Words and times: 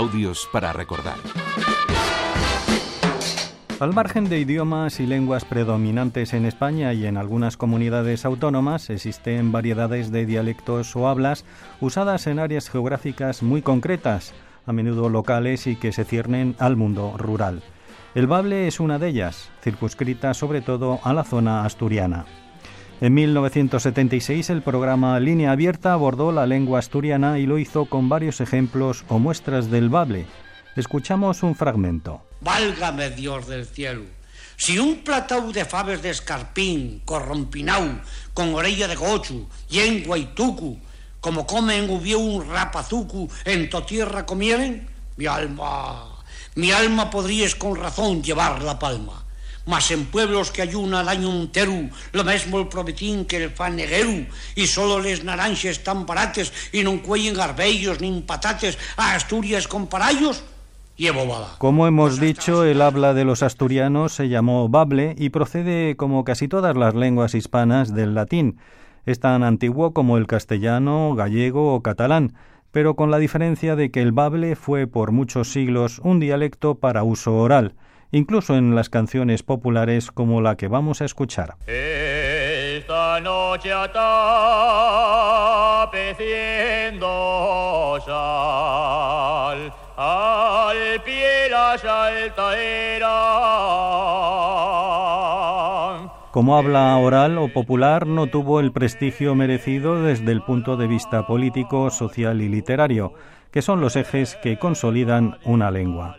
Audios 0.00 0.48
para 0.50 0.72
recordar. 0.72 1.18
Al 3.80 3.92
margen 3.92 4.30
de 4.30 4.38
idiomas 4.38 4.98
y 4.98 5.04
lenguas 5.04 5.44
predominantes 5.44 6.32
en 6.32 6.46
España 6.46 6.94
y 6.94 7.04
en 7.04 7.18
algunas 7.18 7.58
comunidades 7.58 8.24
autónomas, 8.24 8.88
existen 8.88 9.52
variedades 9.52 10.10
de 10.10 10.24
dialectos 10.24 10.96
o 10.96 11.06
hablas 11.06 11.44
usadas 11.82 12.26
en 12.28 12.38
áreas 12.38 12.70
geográficas 12.70 13.42
muy 13.42 13.60
concretas, 13.60 14.32
a 14.64 14.72
menudo 14.72 15.10
locales 15.10 15.66
y 15.66 15.76
que 15.76 15.92
se 15.92 16.06
ciernen 16.06 16.56
al 16.58 16.76
mundo 16.76 17.16
rural. 17.18 17.62
El 18.14 18.26
bable 18.26 18.68
es 18.68 18.80
una 18.80 18.98
de 18.98 19.08
ellas, 19.08 19.50
circunscrita 19.62 20.32
sobre 20.32 20.62
todo 20.62 21.00
a 21.04 21.12
la 21.12 21.24
zona 21.24 21.66
asturiana. 21.66 22.24
En 23.00 23.14
1976 23.14 24.50
el 24.50 24.60
programa 24.60 25.18
Línea 25.20 25.52
Abierta 25.52 25.94
abordó 25.94 26.32
la 26.32 26.46
lengua 26.46 26.80
asturiana 26.80 27.38
y 27.38 27.46
lo 27.46 27.56
hizo 27.56 27.86
con 27.86 28.10
varios 28.10 28.42
ejemplos 28.42 29.04
o 29.08 29.18
muestras 29.18 29.70
del 29.70 29.88
bable. 29.88 30.26
Escuchamos 30.76 31.42
un 31.42 31.54
fragmento. 31.54 32.22
Válgame 32.42 33.08
Dios 33.08 33.48
del 33.48 33.64
cielo. 33.64 34.02
Si 34.58 34.78
un 34.78 34.98
platau 34.98 35.50
de 35.50 35.64
faves 35.64 36.02
de 36.02 36.10
escarpín, 36.10 37.00
corrompinau, 37.06 38.02
con 38.34 38.54
orella 38.54 38.86
de 38.86 38.96
gochu, 38.96 39.48
yengua 39.70 40.18
y 40.18 40.26
tucu, 40.34 40.78
como 41.20 41.46
comen 41.46 41.88
hubió 41.88 42.18
un 42.18 42.46
rapazucu 42.50 43.30
en 43.46 43.70
tu 43.70 43.80
tierra 43.80 44.26
comieren, 44.26 44.86
mi 45.16 45.24
alma, 45.24 46.04
mi 46.54 46.70
alma 46.70 47.08
podrías 47.08 47.54
con 47.54 47.76
razón 47.76 48.22
llevar 48.22 48.62
la 48.62 48.78
palma. 48.78 49.24
Mas 49.70 49.90
en 49.92 50.06
pueblos 50.06 50.50
que 50.50 50.62
ayuna 50.62 51.02
el 51.02 51.08
año 51.08 51.30
entero, 51.30 51.88
lo 52.10 52.24
mismo 52.24 52.58
el 52.58 52.66
prometín 52.66 53.24
que 53.24 53.36
el 53.36 53.50
fanegueru, 53.50 54.26
y 54.56 54.66
solo 54.66 54.98
les 54.98 55.22
naranjas 55.22 55.64
están 55.64 56.06
barates 56.06 56.52
y 56.72 56.82
no 56.82 57.00
cuellen 57.00 57.34
garbellos 57.34 58.00
ni 58.00 58.10
patates 58.20 58.76
a 58.96 59.14
Asturias 59.14 59.68
con 59.68 59.86
parayos, 59.86 60.42
como 61.56 61.86
hemos 61.86 62.20
dicho, 62.20 62.62
el 62.62 62.82
habla 62.82 63.14
de 63.14 63.24
los 63.24 63.42
asturianos 63.42 64.12
se 64.12 64.28
llamó 64.28 64.68
bable 64.68 65.14
y 65.16 65.30
procede, 65.30 65.96
como 65.96 66.24
casi 66.24 66.46
todas 66.46 66.76
las 66.76 66.94
lenguas 66.94 67.34
hispanas, 67.34 67.94
del 67.94 68.14
latín. 68.14 68.58
Es 69.06 69.18
tan 69.18 69.42
antiguo 69.42 69.94
como 69.94 70.18
el 70.18 70.26
castellano, 70.26 71.14
gallego 71.14 71.74
o 71.74 71.80
catalán, 71.80 72.34
pero 72.70 72.96
con 72.96 73.10
la 73.10 73.16
diferencia 73.16 73.76
de 73.76 73.90
que 73.90 74.02
el 74.02 74.12
bable 74.12 74.56
fue 74.56 74.86
por 74.86 75.10
muchos 75.10 75.50
siglos 75.50 76.00
un 76.04 76.20
dialecto 76.20 76.74
para 76.74 77.02
uso 77.02 77.34
oral, 77.34 77.76
incluso 78.12 78.56
en 78.56 78.74
las 78.74 78.90
canciones 78.90 79.42
populares 79.42 80.10
como 80.10 80.40
la 80.40 80.56
que 80.56 80.68
vamos 80.68 81.00
a 81.00 81.04
escuchar. 81.04 81.56
Esta 81.66 83.20
noche 83.20 83.72
Como 96.30 96.56
habla 96.56 96.96
oral 96.96 97.38
o 97.38 97.52
popular, 97.52 98.06
no 98.06 98.28
tuvo 98.28 98.60
el 98.60 98.70
prestigio 98.72 99.34
merecido 99.34 100.02
desde 100.02 100.30
el 100.30 100.42
punto 100.42 100.76
de 100.76 100.86
vista 100.86 101.26
político, 101.26 101.90
social 101.90 102.40
y 102.40 102.48
literario, 102.48 103.14
que 103.50 103.62
son 103.62 103.80
los 103.80 103.96
ejes 103.96 104.36
que 104.36 104.58
consolidan 104.58 105.38
una 105.44 105.70
lengua. 105.70 106.16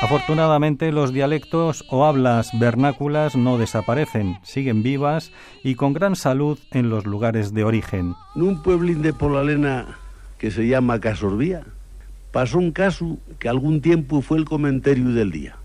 Afortunadamente 0.00 0.90
los 0.90 1.12
dialectos 1.12 1.84
o 1.90 2.06
hablas 2.06 2.50
vernáculas 2.58 3.36
no 3.36 3.58
desaparecen, 3.58 4.38
siguen 4.42 4.82
vivas 4.82 5.32
y 5.62 5.74
con 5.74 5.92
gran 5.92 6.16
salud 6.16 6.58
en 6.70 6.88
los 6.88 7.04
lugares 7.04 7.52
de 7.52 7.64
origen. 7.64 8.14
En 8.34 8.42
un 8.42 8.62
pueblín 8.62 9.02
de 9.02 9.12
Polalena 9.12 9.98
que 10.38 10.50
se 10.50 10.66
llama 10.66 10.98
Casorbía, 11.00 11.64
pasó 12.32 12.58
un 12.58 12.72
caso 12.72 13.18
que 13.38 13.48
algún 13.48 13.80
tiempo 13.80 14.22
fue 14.22 14.38
el 14.38 14.44
comentario 14.44 15.10
del 15.10 15.30
día. 15.30 15.56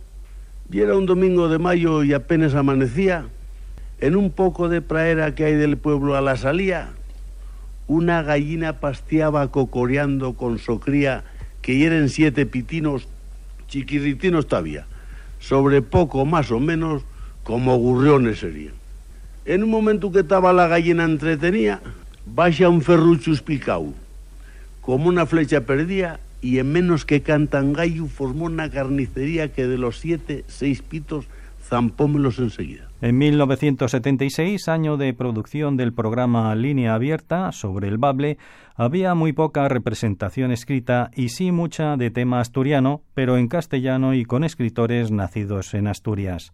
Y 0.71 0.79
era 0.79 0.97
un 0.97 1.05
domingo 1.05 1.49
de 1.49 1.59
mayo 1.59 2.03
y 2.03 2.13
apenas 2.13 2.55
amanecía, 2.55 3.25
en 3.99 4.15
un 4.15 4.31
poco 4.31 4.69
de 4.69 4.81
praera 4.81 5.35
que 5.35 5.45
hay 5.45 5.55
del 5.55 5.77
pueblo 5.77 6.15
a 6.15 6.21
la 6.21 6.35
salía, 6.35 6.89
una 7.87 8.21
gallina 8.21 8.79
pasteaba 8.79 9.49
cocoreando 9.51 10.33
con 10.33 10.57
socría 10.57 11.23
que 11.61 11.77
hieren 11.77 12.09
siete 12.09 12.45
pitinos 12.45 13.07
chiquititinos 13.67 14.47
todavía, 14.47 14.85
sobre 15.39 15.81
poco 15.81 16.25
más 16.25 16.51
o 16.51 16.59
menos 16.59 17.03
como 17.43 17.75
gurriones 17.77 18.39
serían. 18.39 18.73
En 19.45 19.63
un 19.63 19.69
momento 19.69 20.11
que 20.11 20.19
estaba 20.19 20.53
la 20.53 20.67
gallina 20.67 21.03
entretenida, 21.03 21.81
baja 22.25 22.69
un 22.69 22.81
ferrucho 22.81 23.31
espicao, 23.31 23.93
como 24.81 25.09
una 25.09 25.25
flecha 25.25 25.61
perdida, 25.61 26.19
y 26.43 26.59
en 26.59 26.71
menos 26.71 27.05
que 27.05 27.21
cantan 27.21 27.71
gallo 27.73 28.05
formó 28.07 28.45
una 28.45 28.69
carnicería 28.69 29.53
que 29.53 29.65
de 29.65 29.77
los 29.77 29.97
siete, 29.97 30.43
seis 30.47 30.81
pitos 30.81 31.25
zampómelos 31.63 32.37
enseguida. 32.37 32.89
En 33.01 33.17
1976, 33.17 34.67
año 34.67 34.97
de 34.97 35.13
producción 35.13 35.77
del 35.77 35.93
programa 35.93 36.53
Línea 36.53 36.93
Abierta 36.93 37.53
sobre 37.53 37.87
el 37.87 37.97
bable, 37.97 38.37
había 38.75 39.15
muy 39.15 39.31
poca 39.31 39.67
representación 39.69 40.51
escrita 40.51 41.09
y 41.15 41.29
sí 41.29 41.51
mucha 41.53 41.95
de 41.95 42.11
tema 42.11 42.41
asturiano, 42.41 43.01
pero 43.13 43.37
en 43.37 43.47
castellano 43.47 44.13
y 44.13 44.25
con 44.25 44.43
escritores 44.43 45.11
nacidos 45.11 45.73
en 45.73 45.87
Asturias. 45.87 46.51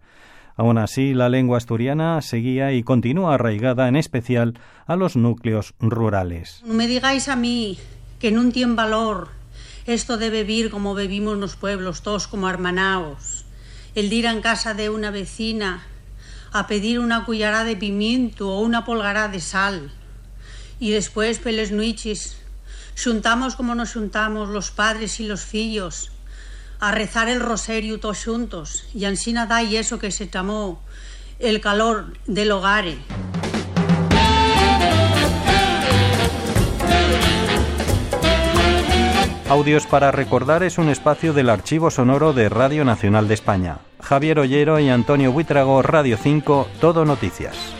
Aún 0.55 0.77
así, 0.77 1.13
la 1.13 1.29
lengua 1.29 1.57
asturiana 1.57 2.21
seguía 2.21 2.73
y 2.73 2.83
continúa 2.83 3.35
arraigada 3.35 3.87
en 3.87 3.95
especial 3.95 4.59
a 4.85 4.95
los 4.95 5.15
núcleos 5.15 5.73
rurales. 5.79 6.61
No 6.65 6.75
me 6.75 6.87
digáis 6.87 7.29
a 7.29 7.35
mí 7.35 7.77
que 8.19 8.31
no 8.31 8.47
tiene 8.51 8.75
valor 8.75 9.38
esto 9.85 10.17
de 10.17 10.29
vivir 10.29 10.69
como 10.69 10.95
vivimos 10.95 11.37
los 11.37 11.55
pueblos, 11.55 12.01
todos 12.01 12.27
como 12.27 12.49
hermanaos. 12.49 13.45
El 13.95 14.09
de 14.09 14.15
ir 14.15 14.25
en 14.25 14.41
casa 14.41 14.73
de 14.73 14.89
una 14.89 15.11
vecina 15.11 15.83
a 16.51 16.67
pedir 16.67 16.99
una 16.99 17.25
cucharada 17.25 17.63
de 17.63 17.75
pimiento 17.75 18.49
o 18.49 18.61
una 18.61 18.85
polgará 18.85 19.27
de 19.27 19.39
sal 19.39 19.91
y 20.79 20.91
después, 20.91 21.39
peles 21.39 21.71
nuichis, 21.71 22.37
juntamos 23.01 23.55
como 23.55 23.75
nos 23.75 23.93
juntamos 23.93 24.49
los 24.49 24.71
padres 24.71 25.19
y 25.19 25.27
los 25.27 25.41
fillos 25.41 26.11
a 26.79 26.91
rezar 26.91 27.27
el 27.27 27.41
rosario 27.41 27.99
todos 27.99 28.23
juntos 28.23 28.85
y 28.93 29.03
ansí 29.05 29.33
nada 29.33 29.61
y 29.61 29.75
eso 29.75 29.99
que 29.99 30.11
se 30.11 30.29
llamó 30.29 30.81
el 31.39 31.59
calor 31.59 32.13
del 32.25 32.51
hogar. 32.51 32.85
Audios 39.49 39.87
para 39.87 40.11
recordar 40.11 40.61
es 40.61 40.77
un 40.77 40.89
espacio 40.89 41.33
del 41.33 41.49
archivo 41.49 41.89
sonoro 41.89 42.33
de 42.33 42.49
Radio 42.49 42.85
Nacional 42.85 43.27
de 43.27 43.33
España. 43.33 43.79
Javier 43.99 44.37
Ollero 44.37 44.79
y 44.79 44.89
Antonio 44.89 45.31
Buitrago, 45.31 45.81
Radio 45.81 46.17
5, 46.17 46.67
Todo 46.79 47.03
Noticias. 47.03 47.78